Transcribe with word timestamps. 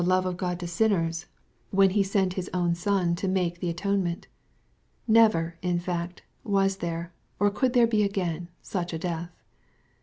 bve 0.03 0.25
of 0.25 0.35
Grod 0.35 0.57
to 0.57 0.65
sinners, 0.65 1.27
when 1.69 1.91
He 1.91 2.01
sent 2.01 2.33
His 2.33 2.49
oMn 2.55 2.75
Son 2.75 3.13
to 3.17 3.27
make 3.27 3.59
the 3.59 3.69
atonement. 3.69 4.25
Never, 5.07 5.59
in 5.61 5.77
fact, 5.77 6.23
was 6.43 6.77
there, 6.77 7.13
or 7.39 7.51
could 7.51 7.73
there 7.73 7.85
be 7.85 8.01
again, 8.01 8.47
such 8.63 8.93
a 8.93 8.97
death. 8.97 9.29